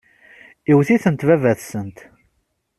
Iwet-itent 0.71 1.25
baba-tsent. 1.27 1.97